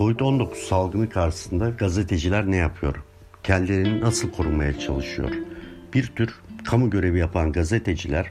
[0.00, 2.94] Covid-19 salgını karşısında gazeteciler ne yapıyor?
[3.42, 5.30] Kendilerini nasıl korumaya çalışıyor?
[5.94, 6.34] Bir tür
[6.64, 8.30] kamu görevi yapan gazeteciler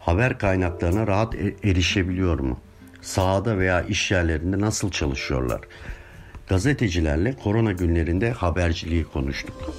[0.00, 2.58] haber kaynaklarına rahat e- erişebiliyor mu?
[3.02, 5.60] Sahada veya iş yerlerinde nasıl çalışıyorlar?
[6.48, 9.74] Gazetecilerle korona günlerinde haberciliği konuştuk.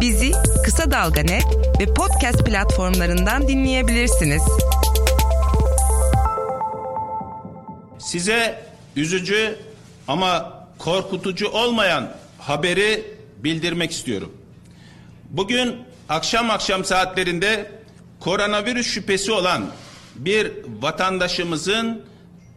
[0.00, 0.32] Bizi
[0.64, 1.46] Kısa Dalga Net
[1.80, 4.42] ve podcast platformlarından dinleyebilirsiniz.
[7.98, 8.67] Size
[8.98, 9.56] üzücü
[10.08, 14.32] ama korkutucu olmayan haberi bildirmek istiyorum.
[15.30, 15.76] Bugün
[16.08, 17.70] akşam akşam saatlerinde
[18.20, 19.66] koronavirüs şüphesi olan
[20.14, 22.02] bir vatandaşımızın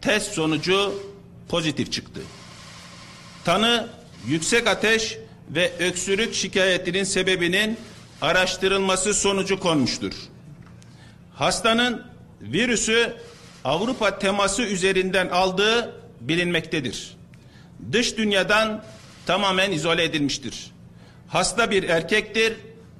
[0.00, 0.94] test sonucu
[1.48, 2.20] pozitif çıktı.
[3.44, 3.88] Tanı
[4.26, 5.18] yüksek ateş
[5.50, 7.78] ve öksürük şikayetinin sebebinin
[8.20, 10.12] araştırılması sonucu konmuştur.
[11.34, 12.02] Hastanın
[12.40, 13.16] virüsü
[13.64, 17.16] Avrupa teması üzerinden aldığı bilinmektedir.
[17.92, 18.84] Dış dünyadan
[19.26, 20.72] tamamen izole edilmiştir.
[21.28, 22.56] Hasta bir erkektir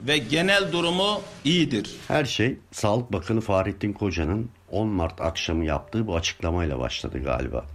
[0.06, 1.96] ve genel durumu iyidir.
[2.08, 7.66] Her şey Sağlık Bakanı Fahrettin Koca'nın 10 Mart akşamı yaptığı bu açıklamayla başladı galiba.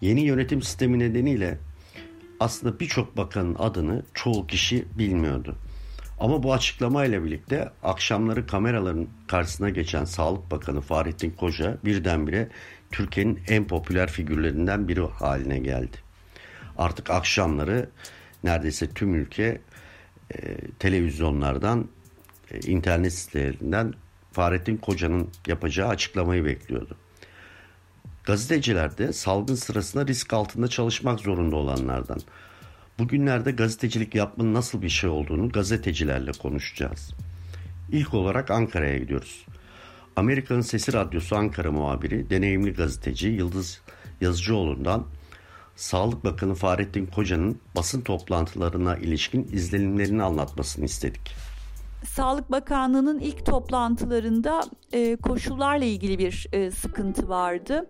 [0.00, 1.58] Yeni yönetim sistemi nedeniyle
[2.40, 5.56] aslında birçok bakanın adını çoğu kişi bilmiyordu.
[6.20, 12.48] Ama bu açıklamayla birlikte akşamları kameraların karşısına geçen Sağlık Bakanı Fahrettin Koca birdenbire
[12.90, 15.96] Türkiye'nin en popüler figürlerinden biri haline geldi.
[16.78, 17.88] Artık akşamları
[18.44, 19.60] neredeyse tüm ülke
[20.34, 21.88] e, televizyonlardan,
[22.50, 23.94] e, internet sitelerinden
[24.32, 26.96] Fahrettin Koca'nın yapacağı açıklamayı bekliyordu.
[28.24, 32.20] Gazeteciler de salgın sırasında risk altında çalışmak zorunda olanlardan.
[32.98, 37.14] Bugünlerde gazetecilik yapmanın nasıl bir şey olduğunu gazetecilerle konuşacağız.
[37.92, 39.46] İlk olarak Ankara'ya gidiyoruz.
[40.18, 43.80] Amerika'nın Sesi Radyosu Ankara muhabiri, deneyimli gazeteci Yıldız
[44.20, 45.04] Yazıcıoğlu'ndan
[45.76, 51.34] Sağlık Bakanı Fahrettin Koca'nın basın toplantılarına ilişkin izlenimlerini anlatmasını istedik.
[52.04, 54.62] Sağlık Bakanlığı'nın ilk toplantılarında
[54.92, 57.86] e, koşullarla ilgili bir e, sıkıntı vardı.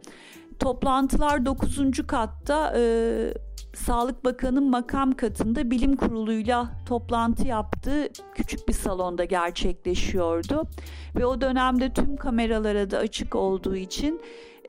[0.58, 2.06] Toplantılar 9.
[2.06, 2.82] katta e,
[3.86, 10.68] Sağlık Bakanı'nın makam katında bilim kuruluyla toplantı yaptığı küçük bir salonda gerçekleşiyordu.
[11.16, 14.20] Ve o dönemde tüm kameralara da açık olduğu için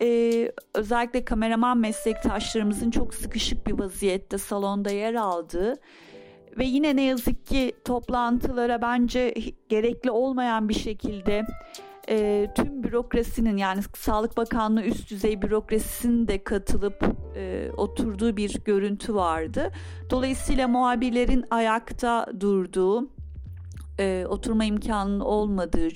[0.02, 5.76] e, özellikle kameraman meslektaşlarımızın çok sıkışık bir vaziyette salonda yer aldığı
[6.58, 9.34] ve yine ne yazık ki toplantılara bence
[9.70, 11.46] gerekli olmayan bir şekilde
[12.10, 17.04] e, tüm bürokrasinin yani Sağlık Bakanlığı üst düzey bürokrasisinin de katılıp
[17.36, 19.72] e, oturduğu bir görüntü vardı.
[20.10, 23.10] Dolayısıyla muhabirlerin ayakta durduğu,
[24.00, 25.88] e, oturma imkanının olmadığı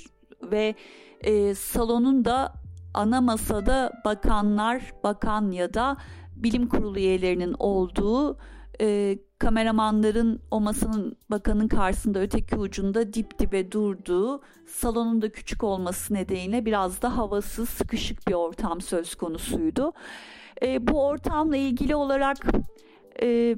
[0.51, 0.75] ve
[1.21, 2.53] e, salonun da
[2.93, 5.97] ana masada bakanlar, bakan ya da
[6.35, 8.37] bilim kurulu üyelerinin olduğu
[8.81, 16.13] e, kameramanların o masanın bakanın karşısında öteki ucunda dip dibe durduğu salonun da küçük olması
[16.13, 19.93] nedeniyle biraz da havasız sıkışık bir ortam söz konusuydu.
[20.61, 22.37] E, bu ortamla ilgili olarak
[23.21, 23.55] e,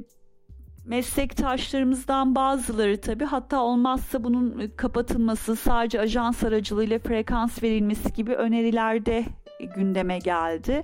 [0.85, 9.25] meslektaşlarımızdan bazıları tabii hatta olmazsa bunun kapatılması sadece ajans aracılığıyla frekans verilmesi gibi önerilerde
[9.75, 10.83] gündeme geldi.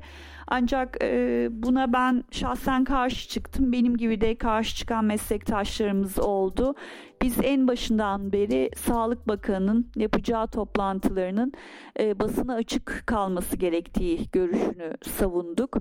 [0.53, 3.71] Ancak e, buna ben şahsen karşı çıktım.
[3.71, 6.75] Benim gibi de karşı çıkan meslektaşlarımız oldu.
[7.21, 11.53] Biz en başından beri Sağlık Bakanı'nın yapacağı toplantılarının
[11.99, 15.77] e, basına açık kalması gerektiği görüşünü savunduk.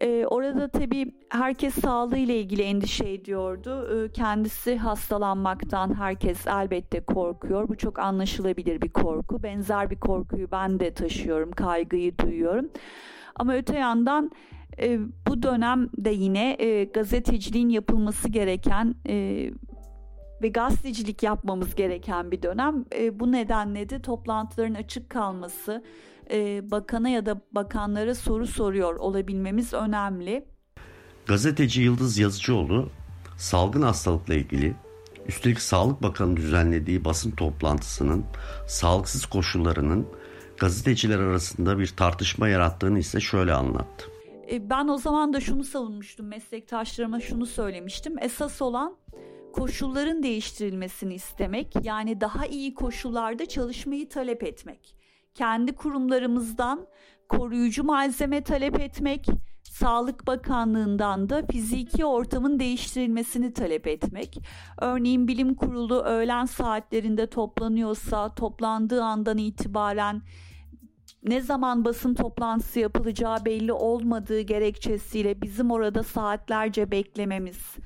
[0.00, 4.04] E, orada tabii herkes sağlığı ile ilgili endişe ediyordu.
[4.04, 7.68] E, kendisi hastalanmaktan herkes elbette korkuyor.
[7.68, 9.42] Bu çok anlaşılabilir bir korku.
[9.42, 12.70] Benzer bir korkuyu ben de taşıyorum, kaygıyı duyuyorum.
[13.40, 14.30] Ama öte yandan
[14.78, 19.14] e, bu dönemde yine e, gazeteciliğin yapılması gereken e,
[20.42, 22.84] ve gazetecilik yapmamız gereken bir dönem.
[22.94, 25.84] E, bu nedenle de toplantıların açık kalması,
[26.30, 30.44] e, bakana ya da bakanlara soru soruyor olabilmemiz önemli.
[31.26, 32.88] Gazeteci Yıldız Yazıcıoğlu
[33.36, 34.74] salgın hastalıkla ilgili
[35.26, 38.24] üstelik Sağlık Bakanı düzenlediği basın toplantısının
[38.66, 40.06] sağlıksız koşullarının
[40.60, 44.06] gazeteciler arasında bir tartışma yarattığını ise şöyle anlattı.
[44.50, 48.18] E, ben o zaman da şunu savunmuştum meslektaşlarıma şunu söylemiştim.
[48.18, 48.96] Esas olan
[49.52, 54.96] koşulların değiştirilmesini istemek yani daha iyi koşullarda çalışmayı talep etmek.
[55.34, 56.86] Kendi kurumlarımızdan
[57.28, 59.26] koruyucu malzeme talep etmek,
[59.62, 64.38] Sağlık Bakanlığı'ndan da fiziki ortamın değiştirilmesini talep etmek.
[64.80, 70.22] Örneğin bilim kurulu öğlen saatlerinde toplanıyorsa toplandığı andan itibaren
[71.22, 77.76] ne zaman basın toplantısı yapılacağı belli olmadığı gerekçesiyle bizim orada saatlerce beklememiz,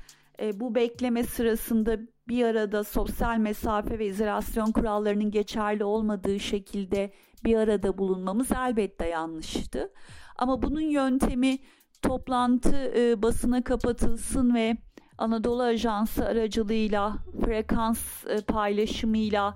[0.41, 1.97] e, bu bekleme sırasında
[2.27, 7.11] bir arada sosyal mesafe ve izolasyon kurallarının geçerli olmadığı şekilde
[7.43, 9.91] bir arada bulunmamız elbette yanlıştı.
[10.35, 11.57] Ama bunun yöntemi
[12.01, 14.77] toplantı e, basına kapatılsın ve
[15.17, 19.55] Anadolu Ajansı aracılığıyla frekans e, paylaşımıyla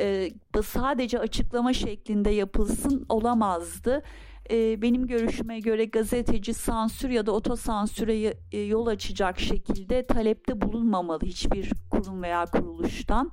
[0.00, 0.30] e,
[0.64, 4.02] sadece açıklama şeklinde yapılsın olamazdı.
[4.50, 11.20] E, benim görüşüme göre gazeteci sansür ya da otosansüre e, yol açacak şekilde talepte bulunmamalı
[11.22, 13.32] hiçbir kurum veya kuruluştan.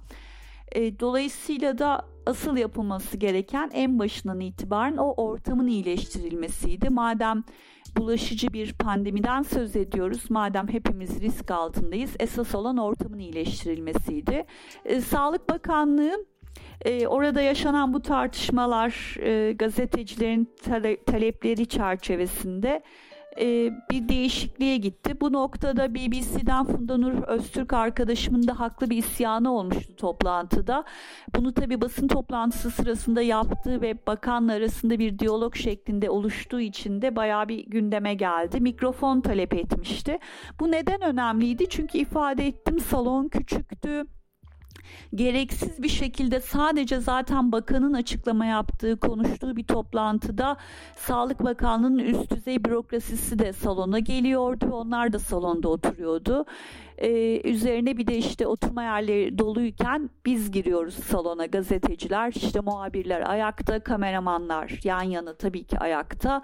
[0.71, 6.89] E, dolayısıyla da asıl yapılması gereken en başından itibaren o ortamın iyileştirilmesiydi.
[6.89, 7.43] Madem
[7.97, 10.29] bulaşıcı bir pandemiden söz ediyoruz.
[10.29, 14.45] Madem hepimiz risk altındayız, esas olan ortamın iyileştirilmesiydi.
[14.85, 16.25] E, Sağlık Bakanlığı
[16.85, 22.83] e, orada yaşanan bu tartışmalar e, gazetecilerin tale- talepleri çerçevesinde
[23.39, 25.21] e, bir değişikliğe gitti.
[25.21, 30.83] Bu noktada BBC'den Funda Nur Öztürk arkadaşımın da haklı bir isyanı olmuştu toplantıda.
[31.35, 37.15] Bunu tabi basın toplantısı sırasında yaptığı ve bakanla arasında bir diyalog şeklinde oluştuğu için de
[37.15, 38.61] bayağı bir gündeme geldi.
[38.61, 40.19] Mikrofon talep etmişti.
[40.59, 41.69] Bu neden önemliydi?
[41.69, 44.05] Çünkü ifade ettim salon küçüktü
[45.15, 50.57] gereksiz bir şekilde sadece zaten bakanın açıklama yaptığı, konuştuğu bir toplantıda
[50.95, 56.45] Sağlık Bakanlığı'nın üst düzey bürokrasisi de salona geliyordu onlar da salonda oturuyordu.
[56.97, 63.79] Ee, üzerine bir de işte oturma yerleri doluyken biz giriyoruz salona gazeteciler, işte muhabirler ayakta,
[63.79, 66.41] kameramanlar yan yana tabii ki ayakta.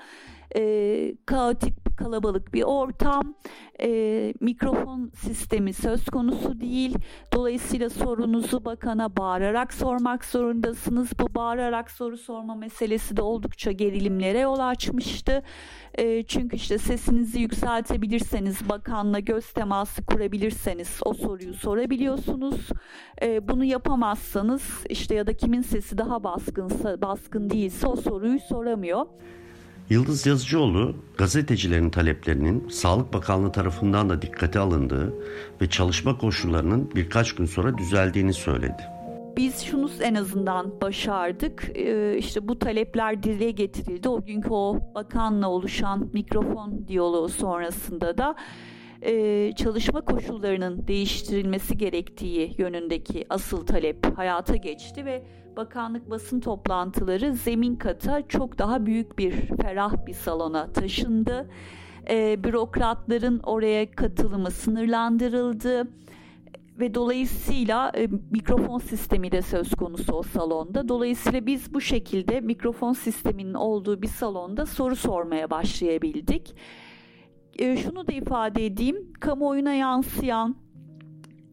[0.56, 3.34] Ee, kaotik kalabalık bir ortam,
[3.82, 6.98] e, mikrofon sistemi söz konusu değil.
[7.34, 11.10] Dolayısıyla sorunuzu bakana bağırarak sormak zorundasınız.
[11.20, 15.44] Bu bağırarak soru sorma meselesi de oldukça gerilimlere yol açmıştı.
[15.96, 22.70] E, çünkü işte sesinizi yükseltebilirseniz, bakanla göz teması kurabilirseniz o soruyu sorabiliyorsunuz.
[23.22, 29.06] E, bunu yapamazsanız işte ya da kimin sesi daha baskınsa, baskın değilse o soruyu soramıyor.
[29.90, 35.14] Yıldız Yazıcıoğlu gazetecilerin taleplerinin Sağlık Bakanlığı tarafından da dikkate alındığı
[35.62, 38.84] ve çalışma koşullarının birkaç gün sonra düzeldiğini söyledi.
[39.38, 41.72] Biz şunu en azından başardık.
[41.76, 44.10] Ee, işte bu talepler dile getirildi.
[44.10, 48.36] O günkü o bakanla oluşan mikrofon diyaloğu sonrasında da
[49.02, 55.24] e, çalışma koşullarının değiştirilmesi gerektiği yönündeki asıl talep hayata geçti ve
[55.58, 61.50] bakanlık basın toplantıları zemin kata çok daha büyük bir ferah bir salona taşındı.
[62.10, 65.88] E, bürokratların oraya katılımı sınırlandırıldı
[66.80, 70.88] ve dolayısıyla e, mikrofon sistemi de söz konusu o salonda.
[70.88, 76.56] Dolayısıyla biz bu şekilde mikrofon sisteminin olduğu bir salonda soru sormaya başlayabildik.
[77.60, 80.63] E, şunu da ifade edeyim, kamuoyuna yansıyan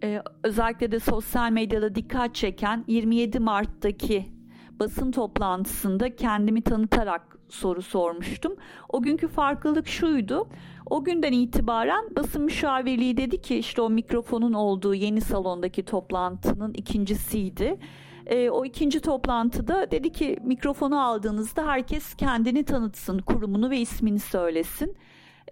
[0.02, 4.32] e, özellikle de sosyal medyada dikkat çeken 27 Mart'taki
[4.80, 8.56] basın toplantısında kendimi tanıtarak soru sormuştum.
[8.88, 10.48] O günkü farklılık şuydu.
[10.90, 17.78] O günden itibaren basın müşavirliği dedi ki işte o mikrofonun olduğu yeni salondaki toplantının ikincisiydi.
[18.26, 24.96] E, o ikinci toplantıda dedi ki mikrofonu aldığınızda herkes kendini tanıtsın, kurumunu ve ismini söylesin.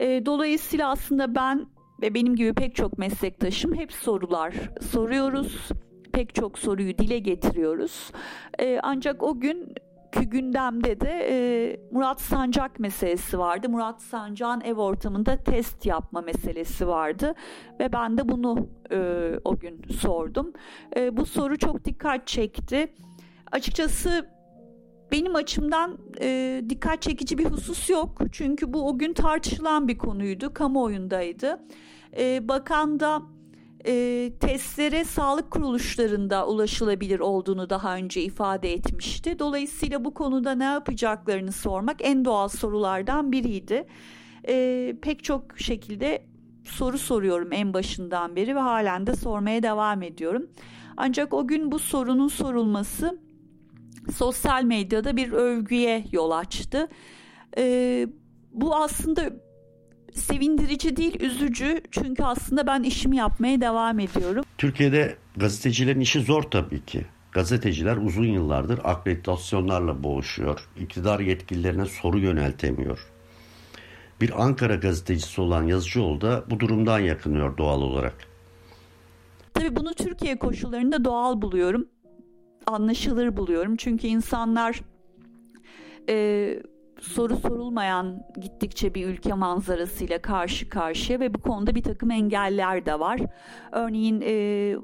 [0.01, 1.67] E, dolayısıyla aslında ben
[2.03, 5.69] ve benim gibi pek çok meslektaşım hep sorular soruyoruz.
[6.13, 8.11] Pek çok soruyu dile getiriyoruz.
[8.59, 9.75] E, ancak o gün
[10.13, 11.37] gündemde de e,
[11.91, 13.69] Murat Sancak meselesi vardı.
[13.69, 17.35] Murat Sancak'ın ev ortamında test yapma meselesi vardı
[17.81, 20.53] ve ben de bunu e, o gün sordum.
[20.97, 22.95] E, bu soru çok dikkat çekti.
[23.53, 24.38] Açıkçası
[25.13, 28.19] benim açımdan e, dikkat çekici bir husus yok.
[28.33, 31.61] Çünkü bu o gün tartışılan bir konuydu, kamuoyundaydı.
[32.19, 33.23] E, bakan da
[33.87, 39.39] e, testlere sağlık kuruluşlarında ulaşılabilir olduğunu daha önce ifade etmişti.
[39.39, 43.87] Dolayısıyla bu konuda ne yapacaklarını sormak en doğal sorulardan biriydi.
[44.49, 46.23] E, pek çok şekilde
[46.65, 50.47] soru soruyorum en başından beri ve halen de sormaya devam ediyorum.
[50.97, 53.19] Ancak o gün bu sorunun sorulması
[54.17, 56.89] sosyal medyada bir övgüye yol açtı.
[57.59, 58.07] E,
[58.53, 59.31] bu aslında
[60.15, 61.83] sevindirici değil, üzücü.
[61.91, 64.45] Çünkü aslında ben işimi yapmaya devam ediyorum.
[64.59, 67.07] Türkiye'de gazetecilerin işi zor tabii ki.
[67.33, 70.69] Gazeteciler uzun yıllardır akreditasyonlarla boğuşuyor.
[70.81, 73.07] İktidar yetkililerine soru yöneltemiyor.
[74.21, 78.15] Bir Ankara gazetecisi olan Yazıcıoğlu da bu durumdan yakınıyor doğal olarak.
[79.55, 81.89] Tabii bunu Türkiye koşullarında doğal buluyorum.
[82.69, 83.77] Anlaşılır buluyorum.
[83.77, 84.81] Çünkü insanlar
[86.09, 86.59] e,
[87.01, 93.01] soru sorulmayan gittikçe bir ülke manzarasıyla karşı karşıya ve bu konuda bir takım engeller de
[93.01, 93.21] var.
[93.73, 94.77] Örneğin e,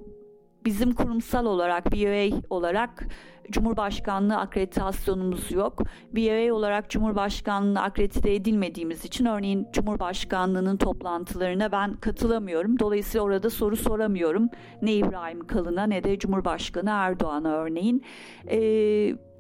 [0.65, 3.07] bizim kurumsal olarak BOA olarak
[3.51, 5.83] Cumhurbaşkanlığı akreditasyonumuz yok.
[6.13, 12.79] BOA olarak Cumhurbaşkanlığı akredite edilmediğimiz için örneğin Cumhurbaşkanlığının toplantılarına ben katılamıyorum.
[12.79, 14.49] Dolayısıyla orada soru soramıyorum.
[14.83, 18.05] Ne İbrahim Kalın'a ne de Cumhurbaşkanı Erdoğan'a örneğin.
[18.51, 18.59] E,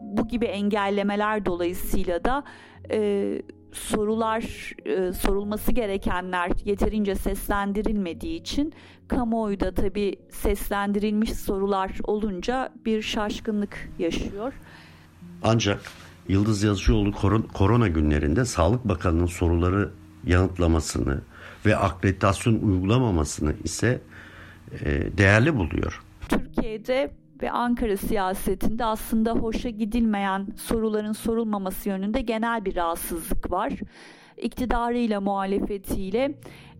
[0.00, 2.44] bu gibi engellemeler dolayısıyla da
[2.90, 3.42] e,
[3.74, 8.72] sorular e, sorulması gerekenler yeterince seslendirilmediği için
[9.08, 14.52] kamuoyu da tabii seslendirilmiş sorular olunca bir şaşkınlık yaşıyor.
[15.42, 15.80] Ancak
[16.28, 17.12] Yıldız Yazıcıoğlu
[17.52, 19.90] korona günlerinde Sağlık Bakanı'nın soruları
[20.26, 21.20] yanıtlamasını
[21.66, 24.00] ve akreditasyon uygulamamasını ise
[24.84, 26.02] e, değerli buluyor.
[26.28, 27.10] Türkiye'de
[27.42, 33.72] ve Ankara siyasetinde aslında hoşa gidilmeyen soruların sorulmaması yönünde genel bir rahatsızlık var.
[34.36, 36.34] İktidarıyla muhalefetiyle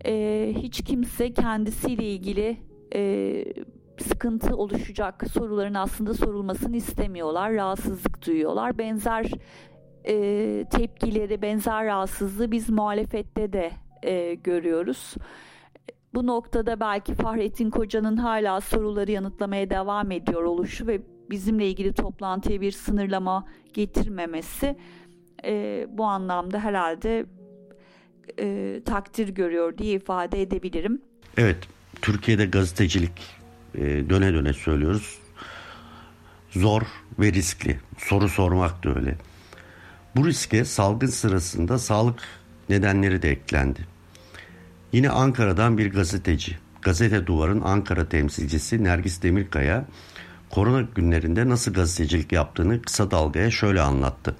[0.05, 2.57] e, hiç kimse kendisiyle ilgili
[2.95, 3.45] e,
[3.97, 8.77] sıkıntı oluşacak soruların aslında sorulmasını istemiyorlar, rahatsızlık duyuyorlar.
[8.77, 9.31] Benzer
[10.07, 13.71] e, tepkileri, benzer rahatsızlığı biz muhalefette de
[14.03, 15.15] e, görüyoruz.
[16.15, 22.61] Bu noktada belki Fahrettin Koca'nın hala soruları yanıtlamaya devam ediyor oluşu ve bizimle ilgili toplantıya
[22.61, 24.77] bir sınırlama getirmemesi
[25.45, 27.25] e, bu anlamda herhalde
[28.39, 31.01] e, takdir görüyor diye ifade edebilirim.
[31.37, 31.57] Evet,
[32.01, 33.21] Türkiye'de gazetecilik
[33.75, 35.19] e, döne döne söylüyoruz.
[36.49, 36.81] Zor
[37.19, 37.79] ve riskli.
[37.97, 39.15] Soru sormak da öyle.
[40.15, 42.19] Bu riske salgın sırasında sağlık
[42.69, 43.94] nedenleri de eklendi.
[44.91, 49.85] Yine Ankara'dan bir gazeteci, Gazete Duvar'ın Ankara temsilcisi Nergis Demirkaya,
[50.49, 54.35] korona günlerinde nasıl gazetecilik yaptığını kısa dalgaya şöyle anlattı.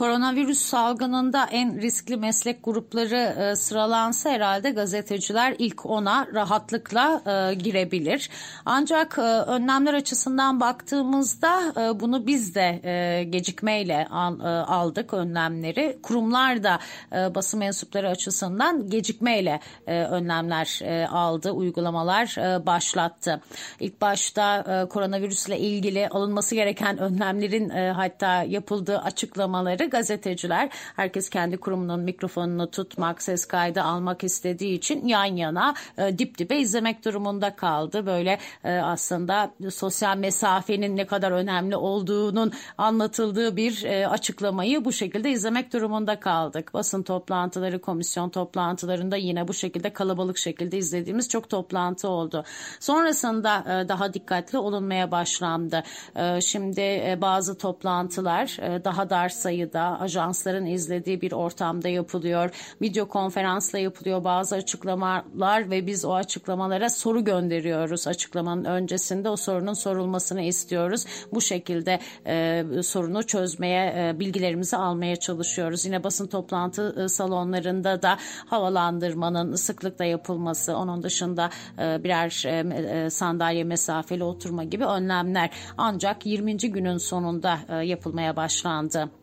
[0.00, 8.30] Koronavirüs salgınında en riskli meslek grupları e, sıralansa herhalde gazeteciler ilk ona rahatlıkla e, girebilir.
[8.64, 15.98] Ancak e, önlemler açısından baktığımızda e, bunu biz de e, gecikmeyle al, e, aldık önlemleri.
[16.02, 16.78] Kurumlar da
[17.12, 23.40] e, basın mensupları açısından gecikmeyle e, önlemler e, aldı, uygulamalar e, başlattı.
[23.80, 31.56] İlk başta e, koronavirüsle ilgili alınması gereken önlemlerin e, hatta yapıldığı açıklamaları gazeteciler herkes kendi
[31.56, 37.56] kurumunun mikrofonunu tutmak, ses kaydı almak istediği için yan yana e, dip dibe izlemek durumunda
[37.56, 38.06] kaldı.
[38.06, 45.30] Böyle e, aslında sosyal mesafenin ne kadar önemli olduğunun anlatıldığı bir e, açıklamayı bu şekilde
[45.30, 46.74] izlemek durumunda kaldık.
[46.74, 52.44] Basın toplantıları, komisyon toplantılarında yine bu şekilde kalabalık şekilde izlediğimiz çok toplantı oldu.
[52.80, 55.82] Sonrasında e, daha dikkatli olunmaya başlandı.
[56.16, 62.50] E, şimdi e, bazı toplantılar e, daha dar sayıda sayıda ajansların izlediği bir ortamda yapılıyor.
[62.82, 68.06] Video konferansla yapılıyor bazı açıklamalar ve biz o açıklamalara soru gönderiyoruz.
[68.06, 71.04] Açıklamanın öncesinde o sorunun sorulmasını istiyoruz.
[71.32, 75.84] Bu şekilde e, sorunu çözmeye, e, bilgilerimizi almaya çalışıyoruz.
[75.84, 82.60] Yine basın toplantı e, salonlarında da havalandırmanın sıklıkla yapılması, onun dışında e, birer e,
[83.06, 86.56] e sandalye mesafeli oturma gibi önlemler ancak 20.
[86.56, 89.19] günün sonunda e, yapılmaya başlandı.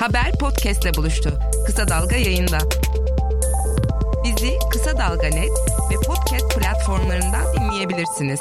[0.00, 1.38] Haber podcastle buluştu.
[1.66, 2.58] Kısa Dalga yayında.
[4.24, 5.50] Bizi Kısa Dalga Net
[5.90, 8.40] ve podcast platformlarından dinleyebilirsiniz.